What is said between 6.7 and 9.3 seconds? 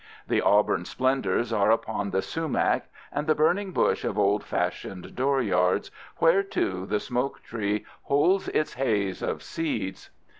the smoke tree holds its haze